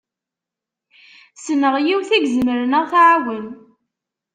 Ssneɣ 1.35 1.75
yiwet 1.85 2.09
i 2.15 2.17
izemren 2.21 2.77
ad 2.79 2.85
ɣ-tɛawen. 2.85 3.47